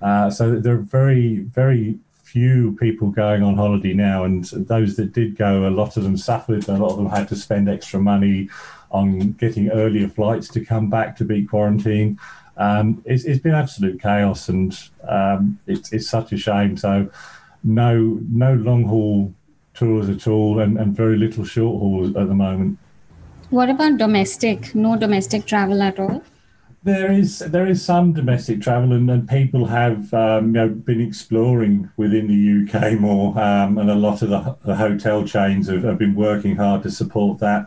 Uh, 0.00 0.30
so 0.30 0.58
they're 0.58 0.76
very, 0.76 1.38
very 1.38 1.98
few 2.28 2.76
people 2.78 3.10
going 3.10 3.42
on 3.42 3.56
holiday 3.56 3.94
now, 3.94 4.24
and 4.24 4.44
those 4.44 4.96
that 4.96 5.12
did 5.14 5.36
go, 5.36 5.66
a 5.66 5.70
lot 5.70 5.96
of 5.96 6.02
them 6.02 6.16
suffered. 6.16 6.68
A 6.68 6.76
lot 6.76 6.90
of 6.90 6.98
them 6.98 7.08
had 7.08 7.26
to 7.28 7.36
spend 7.36 7.68
extra 7.68 7.98
money 7.98 8.50
on 8.90 9.32
getting 9.32 9.70
earlier 9.70 10.08
flights 10.08 10.48
to 10.48 10.64
come 10.64 10.90
back 10.90 11.16
to 11.16 11.24
beat 11.24 11.48
quarantine. 11.48 12.18
Um, 12.58 13.02
it's, 13.06 13.24
it's 13.24 13.40
been 13.40 13.54
absolute 13.54 14.00
chaos, 14.00 14.50
and 14.50 14.78
um, 15.08 15.58
it's, 15.66 15.92
it's 15.92 16.08
such 16.08 16.32
a 16.32 16.36
shame. 16.36 16.76
So, 16.76 17.10
no 17.64 18.20
no 18.30 18.54
long 18.54 18.84
haul 18.84 19.32
tours 19.72 20.08
at 20.10 20.26
all, 20.26 20.60
and, 20.60 20.78
and 20.78 20.94
very 20.94 21.16
little 21.16 21.44
short 21.44 21.80
hauls 21.80 22.08
at 22.14 22.28
the 22.28 22.34
moment. 22.34 22.78
What 23.50 23.70
about 23.70 23.96
domestic? 23.96 24.74
No 24.74 24.96
domestic 24.96 25.46
travel 25.46 25.80
at 25.80 25.98
all. 25.98 26.22
There 26.88 27.12
is 27.12 27.40
there 27.40 27.66
is 27.66 27.84
some 27.84 28.14
domestic 28.14 28.62
travel, 28.62 28.94
and, 28.94 29.10
and 29.10 29.28
people 29.28 29.66
have 29.66 30.14
um, 30.14 30.46
you 30.46 30.52
know 30.52 30.68
been 30.70 31.02
exploring 31.02 31.90
within 31.98 32.28
the 32.28 32.40
UK 32.62 32.98
more, 32.98 33.38
um, 33.38 33.76
and 33.76 33.90
a 33.90 33.94
lot 33.94 34.22
of 34.22 34.30
the, 34.30 34.56
the 34.64 34.74
hotel 34.74 35.22
chains 35.22 35.68
have, 35.68 35.82
have, 35.82 35.98
been 35.98 36.14
working 36.14 36.56
hard 36.56 36.82
to 36.84 36.90
support 36.90 37.40
that. 37.40 37.66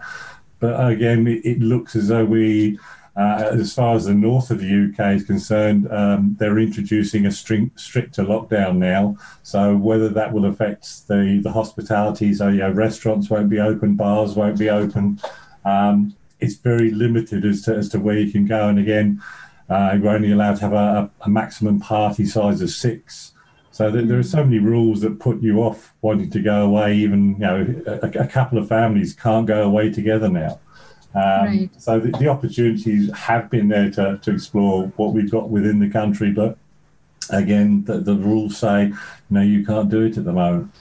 But 0.57 0.73
again, 0.91 1.27
it, 1.27 1.45
it 1.45 1.59
looks 1.59 1.95
as 1.95 2.07
though 2.07 2.25
we, 2.25 2.79
uh, 3.15 3.49
as 3.51 3.75
far 3.75 3.93
as 3.93 4.05
the 4.05 4.15
north 4.15 4.49
of 4.49 4.59
the 4.59 4.89
UK 4.89 5.17
is 5.17 5.23
concerned, 5.23 5.87
um, 5.91 6.35
they're 6.39 6.57
introducing 6.57 7.27
a 7.27 7.31
string, 7.31 7.69
stricter 7.75 8.23
lockdown 8.23 8.77
now. 8.77 9.17
So 9.43 9.77
whether 9.77 10.09
that 10.09 10.33
will 10.33 10.45
affect 10.45 11.07
the 11.07 11.41
the 11.43 11.51
hospitality, 11.51 12.33
so 12.33 12.47
you 12.47 12.61
know, 12.61 12.71
restaurants 12.71 13.29
won't 13.29 13.51
be 13.51 13.59
open, 13.59 13.93
bars 13.93 14.33
won't 14.33 14.57
be 14.57 14.71
open. 14.71 15.19
Um, 15.63 16.15
it's 16.41 16.55
very 16.55 16.91
limited 16.91 17.45
as 17.45 17.61
to 17.63 17.75
as 17.75 17.89
to 17.89 17.99
where 17.99 18.17
you 18.17 18.31
can 18.31 18.45
go. 18.45 18.67
And 18.67 18.79
again, 18.79 19.21
uh, 19.69 19.97
you're 19.97 20.09
only 20.09 20.31
allowed 20.31 20.55
to 20.55 20.61
have 20.61 20.73
a, 20.73 21.09
a 21.21 21.29
maximum 21.29 21.79
party 21.79 22.25
size 22.25 22.61
of 22.61 22.69
six. 22.69 23.33
So 23.73 23.89
there, 23.89 24.01
there, 24.01 24.19
are 24.19 24.23
so 24.23 24.43
many 24.43 24.59
rules 24.59 24.99
that 25.01 25.19
put 25.19 25.41
you 25.41 25.59
off 25.59 25.93
wanting 26.01 26.29
to 26.31 26.41
go 26.41 26.65
away. 26.65 26.95
Even 26.97 27.33
you 27.33 27.39
know, 27.39 27.83
a, 27.87 28.07
a 28.23 28.27
couple 28.27 28.57
of 28.57 28.67
families 28.67 29.13
can't 29.13 29.47
go 29.47 29.63
away 29.63 29.89
together 29.89 30.27
now. 30.27 30.59
Um, 31.13 31.45
right. 31.45 31.69
So 31.81 31.99
the, 31.99 32.11
the, 32.17 32.27
opportunities 32.27 33.11
have 33.13 33.49
been 33.49 33.67
there 33.67 33.89
to, 33.91 34.17
to 34.21 34.31
explore 34.31 34.87
what 34.95 35.13
we've 35.13 35.31
got 35.31 35.49
within 35.49 35.79
the 35.79 35.89
country, 35.89 36.31
but 36.31 36.57
again, 37.29 37.83
the, 37.83 37.99
the 37.99 38.15
rules 38.15 38.57
say 38.57 38.93
no, 39.29 39.41
you 39.41 39.65
can't 39.65 39.89
do 39.89 40.03
it 40.03 40.17
at 40.17 40.23
the 40.23 40.31
moment. 40.31 40.73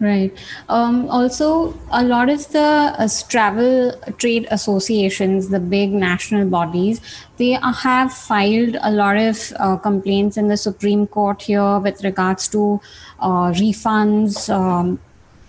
Right. 0.00 0.32
Um, 0.70 1.10
also, 1.10 1.78
a 1.90 2.02
lot 2.02 2.30
of 2.30 2.48
the 2.52 2.58
uh, 2.58 3.08
travel 3.28 3.92
trade 4.16 4.48
associations, 4.50 5.50
the 5.50 5.60
big 5.60 5.92
national 5.92 6.46
bodies, 6.48 7.02
they 7.36 7.50
have 7.50 8.10
filed 8.10 8.78
a 8.80 8.90
lot 8.90 9.18
of 9.18 9.52
uh, 9.58 9.76
complaints 9.76 10.38
in 10.38 10.48
the 10.48 10.56
Supreme 10.56 11.06
Court 11.06 11.42
here 11.42 11.78
with 11.78 12.02
regards 12.02 12.48
to 12.48 12.80
uh, 13.18 13.52
refunds 13.52 14.48
um, 14.48 14.98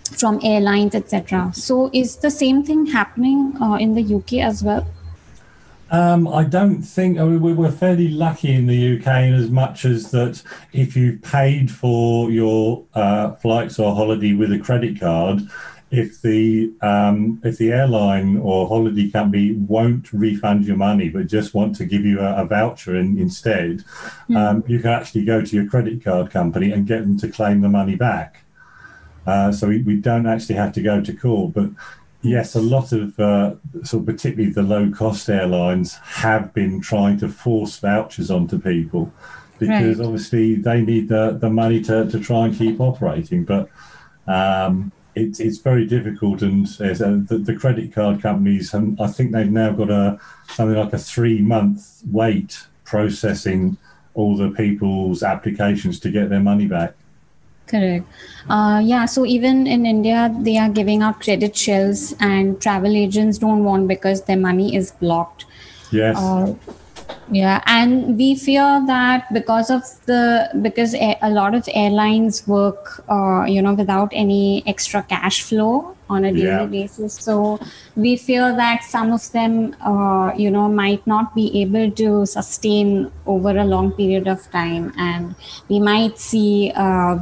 from 0.02 0.38
airlines, 0.44 0.94
etc. 0.94 1.50
So, 1.54 1.88
is 1.94 2.16
the 2.16 2.30
same 2.30 2.62
thing 2.62 2.84
happening 2.84 3.56
uh, 3.58 3.76
in 3.76 3.94
the 3.94 4.14
UK 4.16 4.44
as 4.44 4.62
well? 4.62 4.86
Um, 5.92 6.26
I 6.26 6.44
don't 6.44 6.80
think 6.80 7.18
I 7.18 7.24
mean, 7.24 7.42
we 7.42 7.52
were 7.52 7.70
fairly 7.70 8.08
lucky 8.08 8.54
in 8.54 8.66
the 8.66 8.96
UK 8.96 9.06
in 9.24 9.34
as 9.34 9.50
much 9.50 9.84
as 9.84 10.10
that 10.12 10.42
if 10.72 10.96
you've 10.96 11.20
paid 11.20 11.70
for 11.70 12.30
your 12.30 12.86
uh, 12.94 13.32
flights 13.32 13.78
or 13.78 13.94
holiday 13.94 14.32
with 14.32 14.52
a 14.52 14.58
credit 14.58 14.98
card, 14.98 15.42
if 15.90 16.22
the 16.22 16.72
um, 16.80 17.42
if 17.44 17.58
the 17.58 17.72
airline 17.72 18.38
or 18.38 18.66
holiday 18.66 19.10
company 19.10 19.52
won't 19.52 20.10
refund 20.14 20.64
your 20.64 20.78
money 20.78 21.10
but 21.10 21.26
just 21.26 21.52
want 21.52 21.76
to 21.76 21.84
give 21.84 22.06
you 22.06 22.20
a, 22.20 22.42
a 22.42 22.46
voucher 22.46 22.96
in, 22.96 23.18
instead, 23.18 23.84
mm. 24.30 24.36
um, 24.36 24.64
you 24.66 24.78
can 24.80 24.92
actually 24.92 25.26
go 25.26 25.42
to 25.42 25.54
your 25.54 25.66
credit 25.66 26.02
card 26.02 26.30
company 26.30 26.72
and 26.72 26.86
get 26.86 27.02
them 27.02 27.18
to 27.18 27.28
claim 27.28 27.60
the 27.60 27.68
money 27.68 27.96
back. 27.96 28.44
Uh, 29.26 29.52
so 29.52 29.68
we, 29.68 29.82
we 29.82 29.96
don't 29.96 30.26
actually 30.26 30.54
have 30.54 30.72
to 30.72 30.82
go 30.82 31.02
to 31.02 31.12
court, 31.14 31.52
but 31.52 31.68
Yes, 32.22 32.54
a 32.54 32.60
lot 32.60 32.92
of 32.92 33.18
uh, 33.18 33.54
sort 33.82 34.02
of 34.02 34.06
particularly 34.06 34.52
the 34.52 34.62
low 34.62 34.90
cost 34.90 35.28
airlines 35.28 35.94
have 35.96 36.54
been 36.54 36.80
trying 36.80 37.18
to 37.18 37.28
force 37.28 37.78
vouchers 37.78 38.30
onto 38.30 38.60
people 38.60 39.12
because 39.58 39.98
right. 39.98 40.06
obviously 40.06 40.54
they 40.54 40.80
need 40.80 41.08
the, 41.08 41.36
the 41.40 41.50
money 41.50 41.80
to, 41.82 42.08
to 42.10 42.20
try 42.20 42.46
and 42.46 42.56
keep 42.56 42.80
operating. 42.80 43.44
But 43.44 43.68
um, 44.28 44.92
it's 45.14 45.40
it's 45.40 45.58
very 45.58 45.86
difficult, 45.86 46.42
and 46.42 46.66
uh, 46.80 46.94
the, 46.94 47.42
the, 47.44 47.54
credit 47.54 47.92
card 47.92 48.22
companies, 48.22 48.72
and 48.72 48.98
I 49.00 49.08
think 49.08 49.32
they've 49.32 49.50
now 49.50 49.72
got 49.72 49.90
a 49.90 50.18
something 50.48 50.76
like 50.76 50.92
a 50.92 50.98
three 50.98 51.42
month 51.42 52.02
wait 52.10 52.66
processing 52.84 53.76
all 54.14 54.36
the 54.36 54.50
people's 54.50 55.22
applications 55.22 55.98
to 56.00 56.10
get 56.10 56.28
their 56.28 56.40
money 56.40 56.66
back. 56.66 56.94
Correct. 57.72 58.04
Uh, 58.50 58.82
yeah. 58.84 59.06
So 59.06 59.24
even 59.24 59.66
in 59.66 59.86
India, 59.86 60.30
they 60.40 60.58
are 60.58 60.68
giving 60.68 61.02
out 61.02 61.20
credit 61.20 61.56
shells, 61.56 62.14
and 62.20 62.60
travel 62.60 62.94
agents 62.94 63.38
don't 63.38 63.64
want 63.64 63.88
because 63.88 64.24
their 64.24 64.36
money 64.36 64.76
is 64.76 64.90
blocked. 64.90 65.46
Yes. 65.90 66.18
Uh, 66.18 66.54
yeah 67.30 67.62
and 67.66 68.18
we 68.18 68.34
fear 68.34 68.82
that 68.86 69.32
because 69.32 69.70
of 69.70 69.82
the 70.06 70.50
because 70.60 70.94
a, 70.94 71.30
lot 71.30 71.54
of 71.54 71.68
airlines 71.72 72.46
work 72.46 73.02
uh, 73.08 73.44
you 73.44 73.62
know 73.62 73.72
without 73.72 74.10
any 74.12 74.62
extra 74.66 75.02
cash 75.04 75.42
flow 75.42 75.96
on 76.10 76.24
a 76.24 76.32
daily 76.32 76.44
yeah. 76.44 76.66
basis 76.66 77.14
so 77.14 77.58
we 77.96 78.16
fear 78.16 78.54
that 78.54 78.82
some 78.82 79.12
of 79.12 79.30
them 79.32 79.74
uh, 79.80 80.32
you 80.36 80.50
know 80.50 80.68
might 80.68 81.06
not 81.06 81.34
be 81.34 81.62
able 81.62 81.90
to 81.92 82.26
sustain 82.26 83.10
over 83.26 83.56
a 83.56 83.64
long 83.64 83.92
period 83.92 84.26
of 84.26 84.50
time 84.50 84.92
and 84.98 85.34
we 85.68 85.80
might 85.80 86.18
see 86.18 86.72
uh, 86.74 86.82
uh 86.82 87.18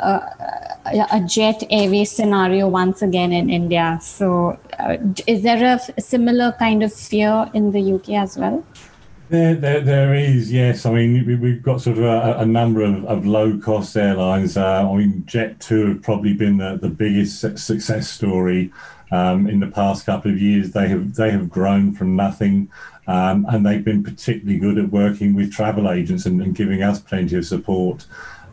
a 0.00 1.24
jet 1.26 1.62
airways 1.70 2.10
scenario 2.10 2.68
once 2.68 3.02
again 3.02 3.32
in 3.32 3.50
India. 3.50 3.98
So, 4.00 4.58
uh, 4.78 4.96
is 5.26 5.42
there 5.42 5.80
a 5.96 6.00
similar 6.00 6.52
kind 6.58 6.82
of 6.82 6.92
fear 6.92 7.50
in 7.54 7.72
the 7.72 7.94
UK 7.94 8.10
as 8.10 8.36
well? 8.36 8.64
There, 9.28 9.54
there, 9.54 9.82
there 9.82 10.14
is, 10.14 10.50
yes. 10.50 10.86
I 10.86 10.92
mean, 10.92 11.40
we've 11.40 11.62
got 11.62 11.82
sort 11.82 11.98
of 11.98 12.04
a, 12.04 12.38
a 12.38 12.46
number 12.46 12.82
of, 12.82 13.04
of 13.04 13.26
low 13.26 13.58
cost 13.58 13.94
airlines. 13.94 14.56
Uh, 14.56 14.90
I 14.90 14.96
mean, 14.96 15.24
Jet2 15.26 15.88
have 15.88 16.02
probably 16.02 16.32
been 16.32 16.56
the, 16.56 16.78
the 16.80 16.88
biggest 16.88 17.40
success 17.40 18.08
story 18.08 18.72
um, 19.10 19.46
in 19.46 19.60
the 19.60 19.66
past 19.66 20.06
couple 20.06 20.30
of 20.30 20.40
years. 20.40 20.72
They 20.72 20.88
have 20.88 21.14
they 21.14 21.30
have 21.30 21.50
grown 21.50 21.94
from 21.94 22.16
nothing, 22.16 22.70
um, 23.06 23.44
and 23.50 23.66
they've 23.66 23.84
been 23.84 24.02
particularly 24.02 24.58
good 24.58 24.78
at 24.78 24.90
working 24.90 25.34
with 25.34 25.52
travel 25.52 25.90
agents 25.90 26.24
and, 26.24 26.40
and 26.40 26.54
giving 26.54 26.82
us 26.82 26.98
plenty 26.98 27.36
of 27.36 27.44
support. 27.44 28.06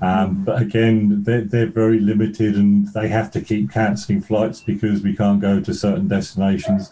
Um, 0.06 0.44
but 0.44 0.62
again, 0.62 1.24
they're, 1.24 1.42
they're 1.42 1.66
very 1.66 2.00
limited 2.00 2.56
and 2.56 2.88
they 2.94 3.08
have 3.08 3.32
to 3.32 3.42
keep 3.42 3.72
cancelling 3.72 4.22
flights 4.22 4.62
because 4.62 5.02
we 5.02 5.16
can't 5.16 5.42
go 5.42 5.60
to 5.60 5.74
certain 5.74 6.08
destinations. 6.08 6.92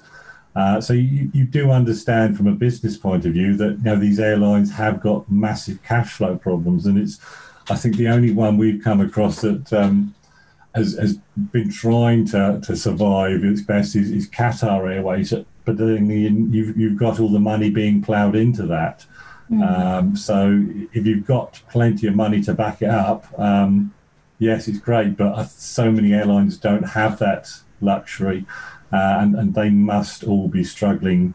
Uh, 0.56 0.82
so 0.82 0.94
you, 0.94 1.30
you 1.34 1.46
do 1.46 1.72
understand 1.72 2.38
from 2.38 2.48
a 2.48 2.54
business 2.54 2.98
point 2.98 3.26
of 3.26 3.34
view 3.34 3.56
that 3.58 3.78
you 3.78 3.84
know 3.84 3.96
these 3.96 4.20
airlines 4.20 4.72
have 4.72 5.02
got 5.02 5.30
massive 5.32 5.82
cash 5.84 6.14
flow 6.14 6.36
problems, 6.36 6.86
and 6.86 6.98
it's 6.98 7.20
I 7.70 7.76
think 7.76 7.98
the 7.98 8.08
only 8.08 8.32
one 8.32 8.58
we've 8.58 8.84
come 8.84 9.02
across 9.02 9.42
that 9.42 9.72
um, 9.74 10.14
has, 10.76 10.94
has 11.00 11.18
been 11.52 11.72
trying 11.72 12.26
to, 12.28 12.62
to 12.64 12.76
survive 12.76 13.44
its 13.44 13.62
best 13.62 13.96
is, 13.96 14.12
is 14.12 14.30
Qatar 14.30 14.94
Airways, 14.94 15.34
but 15.66 15.78
then 15.78 16.10
you've 16.52 16.78
you've 16.78 17.00
got 17.00 17.20
all 17.20 17.30
the 17.30 17.40
money 17.40 17.70
being 17.70 18.02
ploughed 18.02 18.36
into 18.36 18.64
that. 18.68 19.06
Mm. 19.52 19.64
Um, 19.64 20.16
so 20.16 20.66
if 20.94 21.06
you've 21.06 21.26
got 21.26 21.62
plenty 21.70 22.08
of 22.08 22.16
money 22.16 22.42
to 22.42 22.54
back 22.54 22.82
it 22.82 22.90
up, 22.90 23.28
um, 23.38 23.94
yes, 24.40 24.68
it's 24.68 24.80
great. 24.80 25.18
But 25.18 25.46
so 25.46 25.92
many 25.92 26.14
airlines 26.14 26.58
don't 26.58 26.84
have 26.84 27.20
that 27.20 27.52
luxury 27.82 28.46
uh, 28.92 29.18
and, 29.20 29.36
and 29.36 29.56
they 29.56 29.70
must 29.70 30.24
all 30.24 30.48
be 30.48 30.64
struggling 30.64 31.34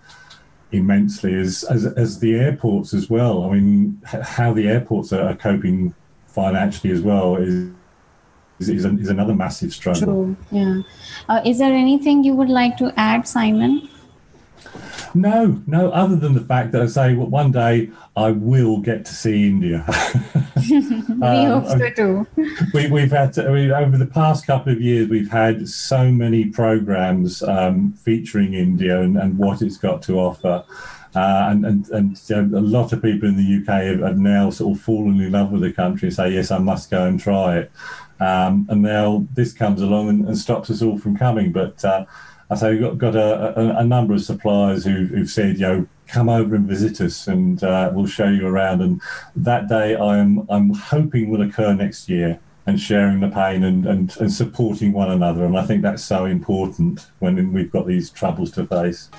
immensely 0.70 1.34
as, 1.34 1.64
as, 1.64 1.86
as 1.86 2.20
the 2.20 2.34
airports 2.34 2.94
as 2.94 3.10
well. 3.10 3.44
I 3.44 3.54
mean, 3.54 4.00
how 4.04 4.52
the 4.52 4.68
airports 4.68 5.12
are, 5.12 5.34
coping 5.34 5.94
financially 6.26 6.92
as 6.92 7.00
well 7.00 7.36
is 7.36 7.70
is, 8.60 8.68
is, 8.68 8.84
is 8.84 9.08
another 9.08 9.34
massive 9.34 9.72
struggle. 9.72 10.04
True. 10.04 10.36
Yeah. 10.50 10.82
Uh, 11.28 11.40
is 11.44 11.58
there 11.58 11.72
anything 11.72 12.24
you 12.24 12.34
would 12.34 12.48
like 12.48 12.76
to 12.78 12.92
add, 12.96 13.26
Simon? 13.26 13.88
No, 15.14 15.60
no, 15.66 15.90
other 15.90 16.16
than 16.16 16.34
the 16.34 16.40
fact 16.40 16.72
that 16.72 16.82
I 16.82 16.86
say 16.86 17.14
well, 17.14 17.28
one 17.28 17.52
day 17.52 17.90
I 18.16 18.30
will 18.30 18.78
get 18.78 19.04
to 19.06 19.14
see 19.14 19.46
India. 19.46 19.84
we 20.70 20.74
um, 21.22 21.62
hope 21.62 21.66
so 21.66 21.90
too. 21.90 22.26
we, 22.74 22.90
we've 22.90 23.10
had, 23.10 23.32
to, 23.34 23.50
we, 23.50 23.72
over 23.72 23.96
the 23.96 24.06
past 24.06 24.46
couple 24.46 24.72
of 24.72 24.80
years, 24.80 25.08
we've 25.08 25.30
had 25.30 25.68
so 25.68 26.10
many 26.10 26.46
programs 26.46 27.42
um, 27.42 27.92
featuring 27.92 28.54
India 28.54 29.00
and, 29.00 29.16
and 29.16 29.38
what 29.38 29.62
it's 29.62 29.76
got 29.76 30.02
to 30.02 30.18
offer. 30.18 30.64
Uh, 31.14 31.48
and 31.50 31.64
and, 31.64 31.88
and 31.90 32.20
you 32.28 32.42
know, 32.42 32.58
a 32.58 32.60
lot 32.60 32.92
of 32.92 33.00
people 33.00 33.28
in 33.28 33.36
the 33.36 33.62
UK 33.62 33.82
have, 33.82 34.00
have, 34.00 34.18
now 34.18 34.50
sort 34.50 34.76
of 34.76 34.82
fallen 34.82 35.20
in 35.20 35.32
love 35.32 35.50
with 35.50 35.62
the 35.62 35.72
country 35.72 36.08
and 36.08 36.14
say, 36.14 36.30
yes, 36.30 36.50
I 36.50 36.58
must 36.58 36.90
go 36.90 37.06
and 37.06 37.18
try 37.18 37.58
it. 37.58 37.72
Um, 38.20 38.66
and 38.68 38.82
now 38.82 39.26
this 39.32 39.52
comes 39.52 39.80
along 39.80 40.08
and, 40.08 40.26
and, 40.26 40.36
stops 40.36 40.70
us 40.70 40.82
all 40.82 40.98
from 40.98 41.16
coming. 41.16 41.52
But 41.52 41.82
uh, 41.84 42.04
Say 42.56 42.72
we've 42.72 42.80
got, 42.80 42.98
got 42.98 43.14
a, 43.14 43.60
a, 43.60 43.80
a, 43.80 43.84
number 43.84 44.14
of 44.14 44.22
suppliers 44.22 44.84
who, 44.84 45.04
who've 45.04 45.28
said, 45.28 45.56
you 45.56 45.66
know, 45.66 45.86
come 46.06 46.30
over 46.30 46.54
and 46.54 46.66
visit 46.66 46.98
us 47.02 47.28
and 47.28 47.62
uh, 47.62 47.90
we'll 47.92 48.06
show 48.06 48.28
you 48.28 48.46
around. 48.46 48.80
And 48.80 49.02
that 49.36 49.68
day 49.68 49.94
I'm, 49.94 50.46
I'm 50.48 50.70
hoping 50.70 51.28
will 51.28 51.42
occur 51.42 51.74
next 51.74 52.08
year 52.08 52.40
and 52.66 52.80
sharing 52.80 53.20
the 53.20 53.28
pain 53.28 53.64
and, 53.64 53.86
and, 53.86 54.16
and 54.18 54.32
supporting 54.32 54.92
one 54.92 55.10
another. 55.10 55.44
And 55.44 55.58
I 55.58 55.64
think 55.66 55.82
that's 55.82 56.02
so 56.02 56.24
important 56.24 57.06
when 57.18 57.52
we've 57.52 57.70
got 57.70 57.86
these 57.86 58.08
troubles 58.08 58.50
to 58.52 58.66
face. 58.66 59.10